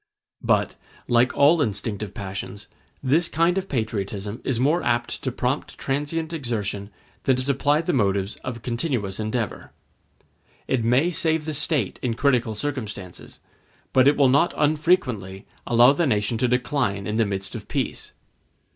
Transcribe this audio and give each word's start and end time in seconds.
But, 0.41 0.77
like 1.07 1.37
all 1.37 1.61
instinctive 1.61 2.15
passions, 2.15 2.65
this 3.03 3.29
kind 3.29 3.55
of 3.55 3.69
patriotism 3.69 4.41
is 4.43 4.59
more 4.59 4.81
apt 4.81 5.21
to 5.21 5.31
prompt 5.31 5.77
transient 5.77 6.33
exertion 6.33 6.89
than 7.25 7.35
to 7.35 7.43
supply 7.43 7.81
the 7.83 7.93
motives 7.93 8.35
of 8.37 8.63
continuous 8.63 9.19
endeavor. 9.19 9.73
It 10.67 10.83
may 10.83 11.11
save 11.11 11.45
the 11.45 11.53
State 11.53 11.99
in 12.01 12.15
critical 12.15 12.55
circumstances, 12.55 13.41
but 13.93 14.07
it 14.07 14.17
will 14.17 14.27
not 14.27 14.55
unfrequently 14.57 15.45
allow 15.67 15.93
the 15.93 16.07
nation 16.07 16.39
to 16.39 16.47
decline 16.47 17.05
in 17.05 17.17
the 17.17 17.25
midst 17.27 17.53
of 17.53 17.67
peace. 17.67 18.11